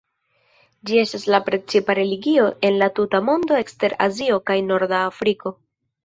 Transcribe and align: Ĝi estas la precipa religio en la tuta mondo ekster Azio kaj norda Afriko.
Ĝi 0.89 0.95
estas 0.99 1.25
la 1.33 1.39
precipa 1.49 1.95
religio 1.99 2.45
en 2.69 2.79
la 2.83 2.87
tuta 2.99 3.19
mondo 3.27 3.59
ekster 3.65 3.95
Azio 4.07 4.39
kaj 4.51 4.57
norda 4.71 5.03
Afriko. 5.11 5.53